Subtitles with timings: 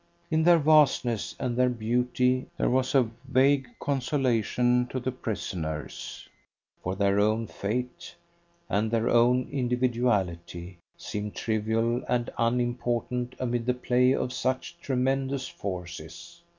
[0.31, 6.27] In their vastness and their beauty there was a vague consolation to the prisoners;
[6.81, 8.15] for their own fate,
[8.67, 16.41] and their own individuality, seemed trivial and unimportant amid the play of such tremendous forces.